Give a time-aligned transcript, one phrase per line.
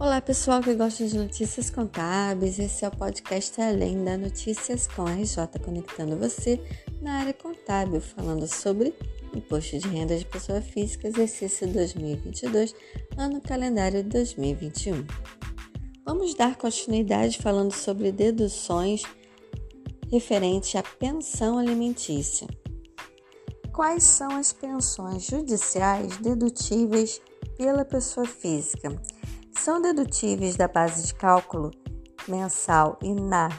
[0.00, 2.58] Olá, pessoal que gosta de notícias contábeis.
[2.58, 6.58] Esse é o podcast Além da Notícias com a RJ, conectando você
[7.02, 8.94] na área contábil, falando sobre
[9.36, 12.74] imposto de renda de pessoa física, exercício 2022,
[13.18, 15.04] ano calendário 2021.
[16.06, 19.02] Vamos dar continuidade falando sobre deduções
[20.10, 22.48] referentes à pensão alimentícia.
[23.70, 27.20] Quais são as pensões judiciais dedutíveis
[27.58, 28.98] pela pessoa física?
[29.60, 31.70] São dedutíveis da base de cálculo
[32.26, 33.50] mensal e na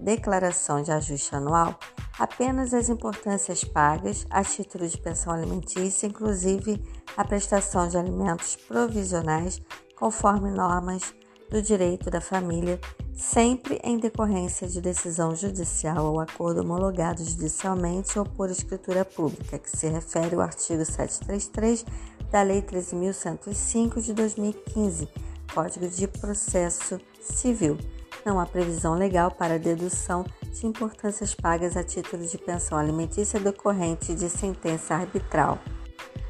[0.00, 1.78] declaração de ajuste anual
[2.18, 6.82] apenas as importâncias pagas a título de pensão alimentícia, inclusive
[7.14, 9.60] a prestação de alimentos provisionais,
[9.94, 11.14] conforme normas
[11.50, 12.80] do direito da família,
[13.14, 19.70] sempre em decorrência de decisão judicial ou acordo homologado judicialmente ou por escritura pública, que
[19.70, 21.84] se refere ao artigo 733
[22.30, 25.08] da Lei 13.105 de 2015,
[25.54, 27.78] Código de Processo Civil.
[28.24, 34.14] Não há previsão legal para dedução de importâncias pagas a título de pensão alimentícia decorrente
[34.14, 35.58] de sentença arbitral.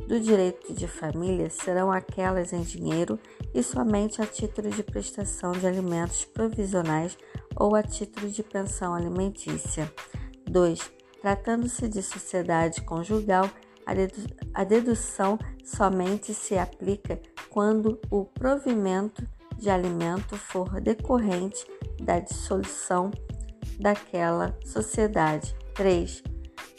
[0.07, 3.19] do direito de família serão aquelas em dinheiro
[3.53, 7.17] e somente a título de prestação de alimentos provisionais
[7.59, 9.91] ou a título de pensão alimentícia.
[10.49, 10.91] 2.
[11.21, 13.49] Tratando-se de sociedade conjugal,
[13.85, 14.21] a, dedu
[14.53, 17.19] a dedução somente se aplica
[17.49, 21.65] quando o provimento de alimento for decorrente
[22.01, 23.11] da dissolução
[23.79, 25.55] daquela sociedade.
[25.73, 26.23] 3.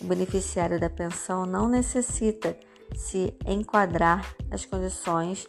[0.01, 2.57] O beneficiário da pensão não necessita
[2.95, 5.47] se enquadrar nas condições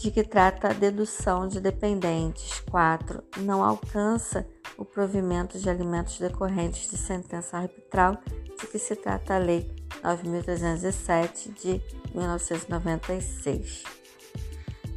[0.00, 2.60] de que trata a dedução de dependentes.
[2.70, 3.22] 4.
[3.36, 4.46] Não alcança
[4.78, 8.16] o provimento de alimentos decorrentes de sentença arbitral
[8.58, 9.70] de que se trata a Lei
[10.02, 11.82] 9.307 de
[12.14, 13.84] 1996.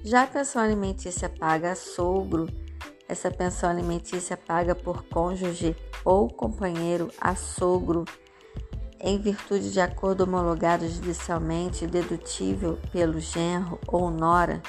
[0.06, 2.48] Já a pensão alimentícia paga a sogro,
[3.08, 5.76] essa pensão alimentícia paga por cônjuge
[6.06, 8.06] ou companheiro a sogro
[9.02, 14.62] em virtude de acordo homologado judicialmente dedutível pelo genro ou nora,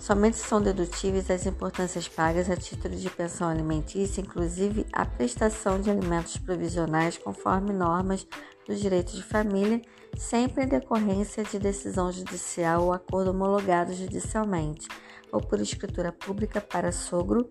[0.00, 5.90] somente são dedutíveis as importâncias pagas a título de pensão alimentícia, inclusive a prestação de
[5.90, 8.26] alimentos provisionais conforme normas
[8.66, 9.82] do direito de família,
[10.16, 14.88] sempre em decorrência de decisão judicial ou acordo homologado judicialmente,
[15.30, 17.48] ou por escritura pública para sogro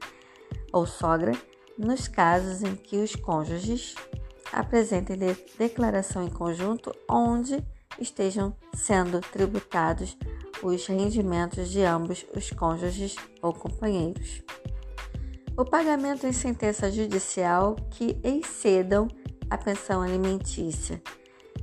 [0.74, 1.32] ou sogra,
[1.78, 3.96] nos casos em que os cônjuges
[4.52, 7.64] apresentem de declaração em conjunto onde
[8.00, 10.18] estejam sendo tributados
[10.64, 14.44] os rendimentos de ambos os cônjuges ou companheiros.
[15.58, 19.08] O pagamento em sentença judicial que excedam
[19.50, 21.02] a pensão alimentícia.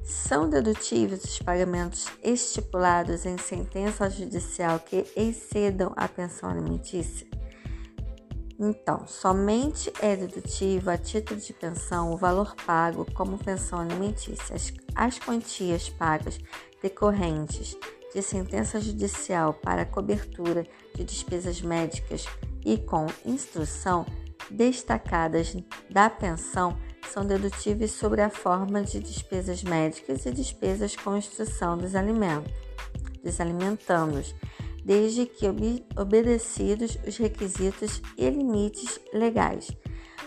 [0.04, 7.26] São dedutíveis os pagamentos estipulados em sentença judicial que excedam a pensão alimentícia?
[8.58, 14.54] Então, somente é dedutível a título de pensão o valor pago como pensão alimentícia.
[14.54, 16.38] As, as quantias pagas
[16.82, 17.76] decorrentes
[18.16, 22.24] de sentença judicial para cobertura de despesas médicas
[22.64, 24.06] e com instrução
[24.50, 25.54] destacadas
[25.90, 26.78] da pensão
[27.12, 32.50] são dedutíveis sobre a forma de despesas médicas e despesas com instrução dos alimentos,
[33.22, 34.34] dos alimentandos
[34.82, 35.44] desde que
[35.94, 39.70] obedecidos os requisitos e limites legais.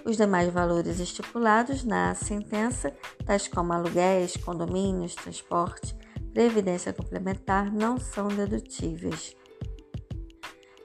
[0.06, 2.94] Os demais valores estipulados na sentença,
[3.25, 5.95] tais como aluguéis, condomínios, transporte,
[6.33, 9.35] previdência complementar, não são dedutíveis.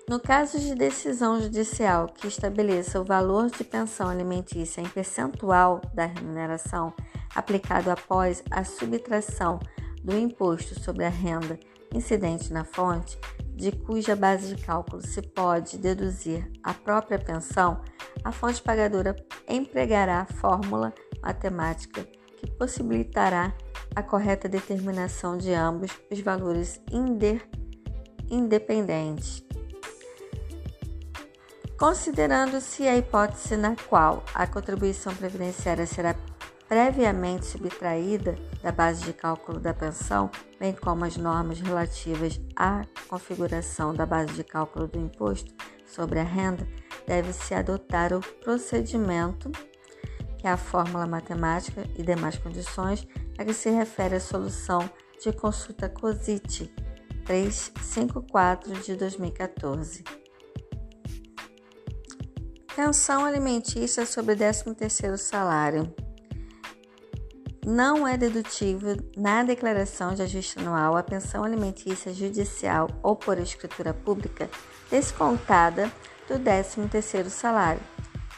[0.09, 6.05] No caso de decisão judicial que estabeleça o valor de pensão alimentícia em percentual da
[6.05, 6.93] remuneração
[7.35, 9.59] aplicado após a subtração
[10.03, 11.59] do imposto sobre a renda
[11.95, 13.19] incidente na fonte,
[13.55, 17.81] de cuja base de cálculo se pode deduzir a própria pensão,
[18.23, 19.17] a fonte pagadora
[19.49, 20.93] empregará a fórmula
[21.23, 22.07] matemática
[22.37, 23.55] que possibilitará
[23.95, 26.81] a correta determinação de ambos os valores
[28.31, 29.45] independentes.
[31.79, 36.15] Considerando-se a hipótese na qual a contribuição previdenciária será
[36.69, 43.95] previamente subtraída da base de cálculo da pensão, bem como as normas relativas à configuração
[43.95, 45.53] da base de cálculo do imposto
[45.87, 46.67] sobre a renda,
[47.07, 49.51] deve-se adotar o procedimento,
[50.39, 53.07] que é a fórmula matemática e demais condições,
[53.39, 54.89] a que se refere a solução
[55.23, 56.73] de consulta COSIT
[57.25, 60.05] 354 de 2014.
[62.75, 65.95] Pensão alimentícia sobre 13º salário.
[67.65, 73.95] Não é dedutível na declaração de ajuste anual a pensão alimentícia judicial ou por escritura
[73.95, 74.51] pública
[74.91, 75.91] descontada
[76.29, 77.94] do 13º salário.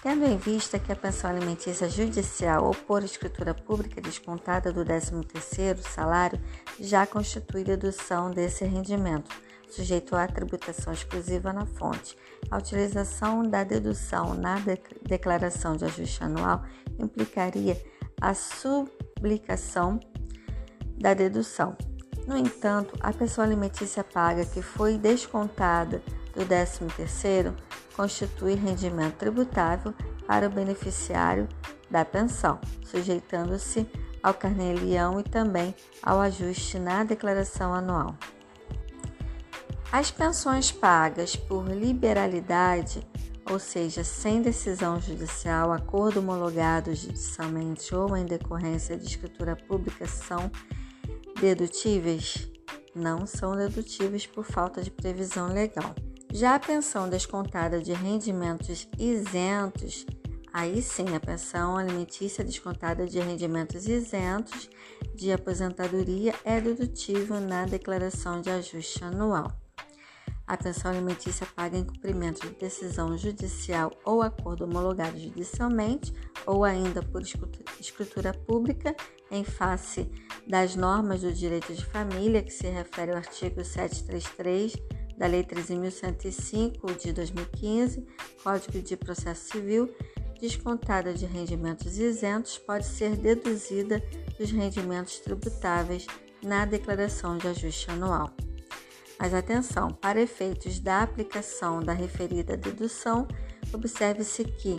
[0.07, 5.79] Tendo em vista que a pensão alimentícia judicial ou por escritura pública descontada do 13º
[5.79, 6.41] salário
[6.79, 9.29] já constitui dedução desse rendimento,
[9.69, 12.17] sujeito à tributação exclusiva na fonte.
[12.49, 16.63] A utilização da dedução na de declaração de ajuste anual
[17.01, 17.77] implicaria
[18.21, 19.99] a sublicação
[20.97, 21.77] da dedução.
[22.29, 26.01] No entanto, a pessoa alimentícia paga que foi descontada
[26.33, 27.66] do 13º
[27.97, 29.95] constitui rendimento tributável
[30.27, 31.49] para o beneficiário
[31.91, 33.89] da pensão, sujeitando-se
[34.23, 38.17] ao carnê-leão e também ao ajuste na declaração anual.
[39.91, 43.07] As pensões pagas por liberalidade,
[43.49, 50.51] ou seja, sem decisão judicial, acordo homologado judicialmente ou em decorrência de escritura pública, são
[51.41, 52.49] dedutíveis?
[52.93, 55.95] Não são dedutíveis por falta de previsão legal.
[56.33, 60.05] Já a pensão descontada de rendimentos isentos,
[60.53, 64.69] aí sim a pensão alimentícia descontada de rendimentos isentos
[65.15, 69.51] de aposentadoria é dedutível na declaração de ajuste anual.
[70.47, 76.13] A pensão alimentícia paga em cumprimento de decisão judicial ou acordo homologado judicialmente,
[76.47, 77.21] ou ainda por
[77.81, 78.95] escritura pública,
[79.29, 80.09] em face
[80.47, 84.77] das normas do direito de família, que se refere ao artigo 733
[85.17, 88.07] da Lei 13.105 de 2015,
[88.43, 89.95] Código de Processo Civil,
[90.41, 94.03] descontada de rendimentos isentos, pode ser deduzida
[94.39, 96.07] dos rendimentos tributáveis
[96.43, 98.31] na declaração de ajuste anual.
[99.19, 103.27] Mas atenção, para efeitos da aplicação da referida dedução,
[103.73, 104.79] observe-se que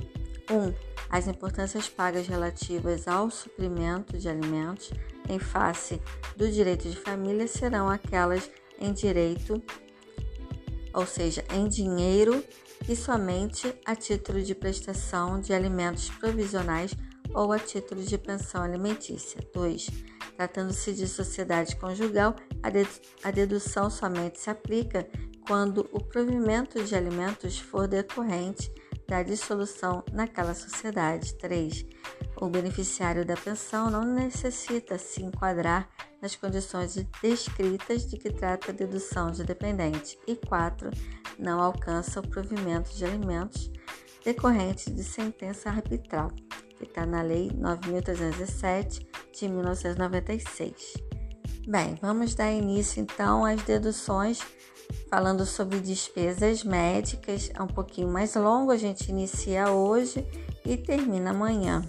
[0.50, 0.56] 1.
[0.56, 0.74] Um,
[1.10, 4.92] as importâncias pagas relativas ao suprimento de alimentos
[5.30, 6.01] em face
[6.36, 8.50] do direito de família serão aquelas
[8.80, 9.62] em direito,
[10.98, 12.44] ou seja, em dinheiro
[12.89, 16.92] e somente a título de prestação de alimentos provisionais
[17.36, 19.39] ou a título de pensão alimentícia.
[19.54, 19.89] 2.
[20.36, 22.36] Tratando-se de sociedade conjugal,
[23.24, 25.08] a dedução somente se aplica
[25.48, 28.72] quando o provimento de alimentos for decorrente
[29.08, 31.36] da dissolução naquela sociedade.
[31.36, 31.86] 3.
[32.42, 35.88] O beneficiário da pensão não necessita se enquadrar
[36.21, 40.17] nas condições descritas de que trata a dedução de dependente.
[40.27, 40.89] E 4.
[41.38, 43.71] Não alcança o provimento de alimentos
[44.24, 46.31] decorrente de sentença arbitral
[46.77, 50.93] que está na Lei 9.307 de 1996.
[51.67, 54.39] Bem, vamos dar início então às deduções,
[55.09, 57.50] falando sobre despesas médicas.
[57.53, 60.25] É um pouquinho mais longo, a gente inicia hoje
[60.63, 61.83] e termina amanhã.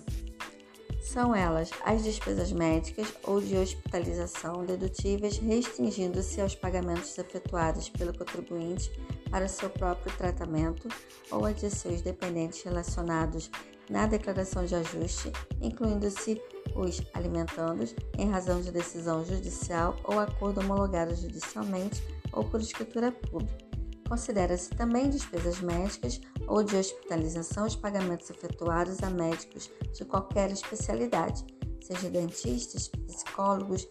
[1.01, 8.91] São elas as despesas médicas ou de hospitalização dedutíveis, restringindo-se aos pagamentos efetuados pelo contribuinte
[9.31, 10.89] para seu próprio tratamento
[11.31, 13.51] ou a de seus dependentes relacionados
[13.89, 16.41] na declaração de ajuste, incluindo-se
[16.75, 22.03] os alimentandos em razão de decisão judicial ou acordo homologado judicialmente
[22.33, 23.67] ou por escritura pública.
[24.09, 31.45] Considera-se também despesas médicas ou de hospitalização os pagamentos efetuados a médicos de qualquer especialidade,
[31.81, 33.87] seja dentistas, psicólogos,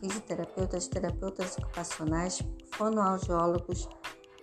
[0.00, 2.42] fisioterapeutas, terapeutas ocupacionais,
[2.72, 3.88] fonoaudiólogos,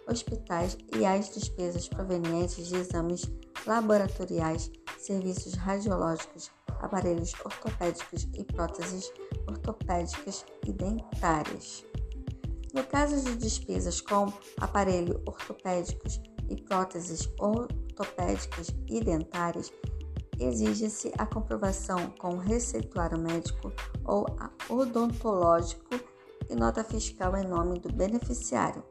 [0.08, 3.30] hospitais e as despesas provenientes de exames
[3.66, 6.50] laboratoriais, serviços radiológicos,
[6.80, 9.12] aparelhos ortopédicos e próteses
[9.48, 11.84] ortopédicas e dentárias.
[12.74, 19.72] No caso de despesas com aparelhos ortopédicos e próteses ortopédicas e dentárias,
[20.40, 23.72] exige-se a comprovação com receituário médico
[24.06, 24.26] ou
[24.70, 26.00] odontológico
[26.50, 28.84] e nota fiscal em nome do beneficiário.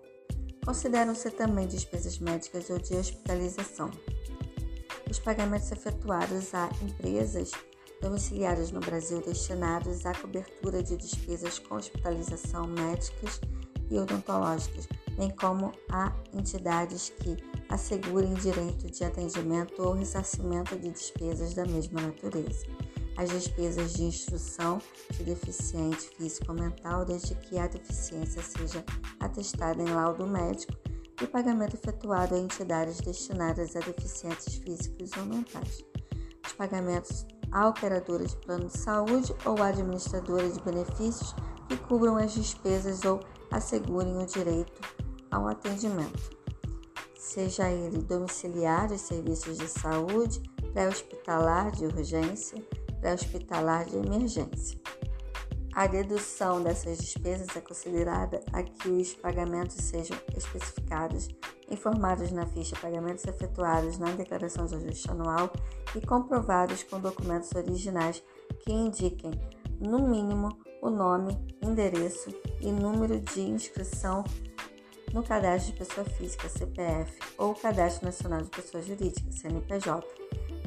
[0.65, 3.91] Consideram-se também despesas médicas ou de hospitalização.
[5.09, 7.53] Os pagamentos efetuados a empresas
[8.03, 13.41] domiciliadas no Brasil destinados à cobertura de despesas com hospitalização médicas
[13.89, 17.37] e odontológicas, bem como a entidades que
[17.69, 22.67] assegurem direito de atendimento ou ressarcimento de despesas da mesma natureza.
[23.17, 24.79] As despesas de instrução
[25.13, 28.85] de deficiente físico ou mental, desde que a deficiência seja
[29.19, 30.75] atestada em laudo médico,
[31.23, 35.83] e pagamento efetuado a entidades destinadas a deficientes físicos ou mentais.
[36.45, 41.35] Os pagamentos a operadora de plano de saúde ou administradora de benefícios
[41.69, 43.21] que cubram as despesas ou
[43.51, 44.96] assegurem o direito
[45.31, 46.37] ao atendimento
[47.37, 50.41] seja ele domiciliar de serviços de saúde,
[50.73, 52.57] pré-hospitalar de urgência,
[53.01, 54.81] pré-hospitalar de emergência.
[55.75, 61.29] A dedução dessas despesas é considerada a que os pagamentos sejam especificados,
[61.69, 65.53] informados na ficha pagamentos efetuados na declaração de ajuste anual
[65.95, 68.23] e comprovados com documentos originais
[68.61, 69.33] que indiquem,
[69.79, 70.49] no mínimo,
[70.81, 72.31] o nome, endereço
[72.61, 74.25] e número de inscrição
[75.17, 80.07] no Cadastro de Pessoa Física, CPF, ou Cadastro Nacional de Pessoa Jurídica, CNPJ,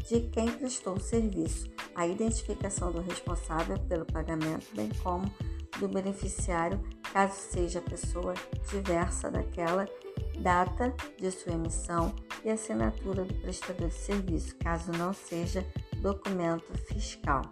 [0.07, 5.31] de quem prestou o serviço, a identificação do responsável pelo pagamento, bem como
[5.79, 6.81] do beneficiário,
[7.13, 8.33] caso seja pessoa
[8.71, 9.87] diversa daquela
[10.39, 12.11] data de sua emissão
[12.43, 15.63] e assinatura do prestador de serviço, caso não seja
[16.01, 17.43] documento fiscal.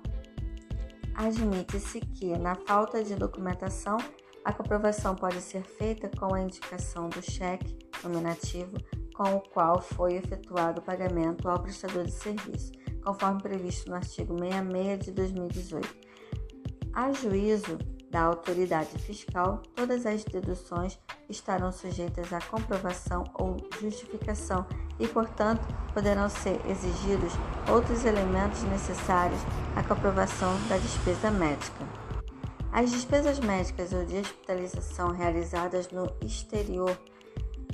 [1.14, 4.00] Admite-se que, na falta de documentação,
[4.48, 8.78] a comprovação pode ser feita com a indicação do cheque nominativo
[9.14, 12.72] com o qual foi efetuado o pagamento ao prestador de serviço,
[13.04, 15.96] conforme previsto no artigo 66 de 2018.
[16.94, 17.78] A juízo
[18.10, 24.66] da autoridade fiscal, todas as deduções estarão sujeitas à comprovação ou justificação
[24.98, 27.34] e, portanto, poderão ser exigidos
[27.70, 29.42] outros elementos necessários
[29.76, 32.07] à comprovação da despesa médica.
[32.78, 36.96] As despesas médicas ou de hospitalização realizadas no exterior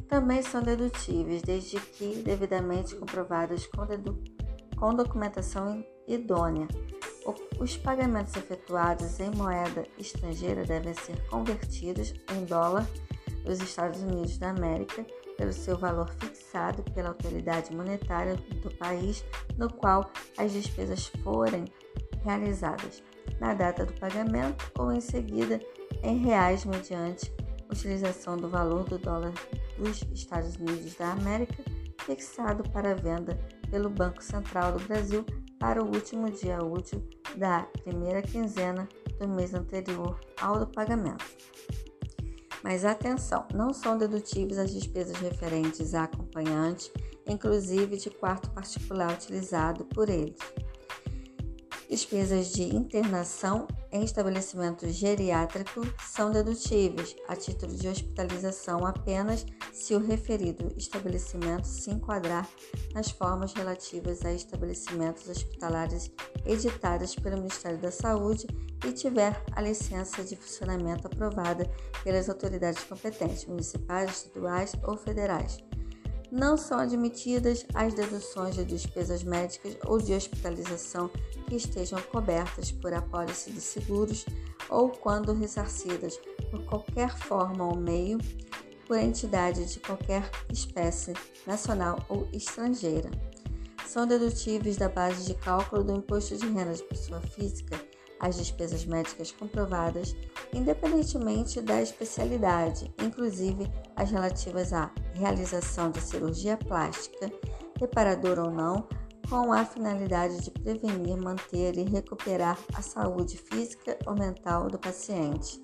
[0.07, 3.86] também são dedutíveis, desde que devidamente comprovadas com,
[4.77, 6.69] com documentação idônea.
[7.60, 12.88] Os pagamentos efetuados em moeda estrangeira devem ser convertidos em dólar
[13.43, 15.05] dos Estados Unidos da América
[15.38, 19.22] pelo seu valor fixado pela autoridade monetária do país
[19.57, 21.65] no qual as despesas forem
[22.24, 23.03] realizadas
[23.40, 25.60] na data do pagamento ou em seguida
[26.02, 27.32] em reais mediante
[27.70, 29.34] utilização do valor do dólar
[29.78, 31.63] dos Estados Unidos da América
[32.06, 33.38] fixado para venda
[33.70, 35.25] pelo Banco Central do Brasil
[35.60, 37.02] para o último dia útil
[37.36, 38.88] da primeira quinzena
[39.20, 41.25] do mês anterior ao do pagamento.
[42.63, 46.92] Mas atenção, não são dedutíveis as despesas referentes a acompanhante,
[47.28, 50.38] inclusive de quarto particular utilizado por eles.
[51.94, 60.00] Despesas de internação em estabelecimento geriátrico são dedutíveis a título de hospitalização apenas se o
[60.00, 62.50] referido estabelecimento se enquadrar
[62.96, 66.10] nas formas relativas a estabelecimentos hospitalares
[66.48, 68.48] editadas pelo Ministério da Saúde
[68.88, 71.72] e tiver a licença de funcionamento aprovada
[72.04, 75.64] pelas autoridades competentes, municipais, estaduais ou federais
[76.34, 81.08] não são admitidas as deduções de despesas médicas ou de hospitalização
[81.48, 84.25] que estejam cobertas por apólice de seguros
[84.68, 88.18] ou quando ressarcidas por qualquer forma ou meio
[88.88, 91.13] por entidade de qualquer espécie,
[91.46, 93.12] nacional ou estrangeira.
[93.86, 97.80] São dedutíveis da base de cálculo do imposto de renda de pessoa física
[98.24, 100.15] as despesas médicas comprovadas,
[100.53, 107.30] independentemente da especialidade, inclusive as relativas à realização de cirurgia plástica,
[107.77, 108.88] reparadora ou não,
[109.30, 115.62] com a finalidade de prevenir, manter e recuperar a saúde física ou mental do paciente.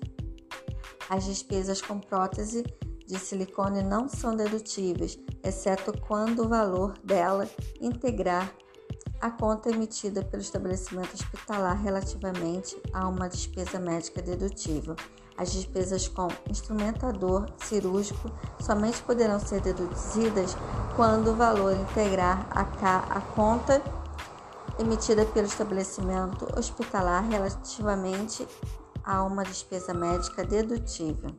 [1.08, 2.62] As despesas com prótese
[3.06, 7.48] de silicone não são dedutíveis, exceto quando o valor dela
[7.80, 8.54] integrar
[9.20, 14.96] a conta emitida pelo estabelecimento hospitalar relativamente a uma despesa médica dedutível.
[15.36, 20.56] As despesas com instrumentador cirúrgico somente poderão ser deduzidas
[20.96, 22.60] quando o valor integrar a,
[23.16, 23.82] a conta
[24.78, 28.46] emitida pelo estabelecimento hospitalar relativamente
[29.04, 31.30] a uma despesa médica dedutível.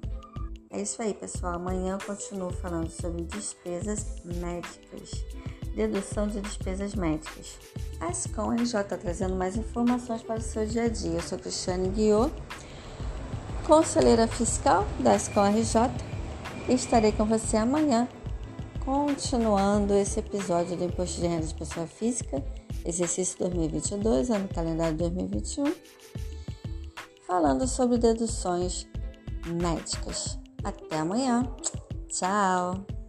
[0.70, 1.56] É isso aí, pessoal.
[1.56, 5.12] Amanhã eu continuo falando sobre despesas médicas,
[5.76, 7.58] dedução de despesas médicas.
[8.00, 11.14] A SCOM RJ está trazendo mais informações para o seu dia a dia.
[11.14, 12.34] Eu sou Cristiane Guiot,
[13.66, 15.90] conselheira fiscal da SCOM RJ
[16.68, 18.08] e estarei com você amanhã,
[18.84, 22.44] continuando esse episódio do Imposto de Renda de Pessoa Física,
[22.86, 25.74] exercício 2022, ano calendário 2021,
[27.26, 28.88] falando sobre deduções
[29.46, 30.38] médicas.
[30.64, 31.44] Até amanhã.
[32.08, 33.01] Tchau!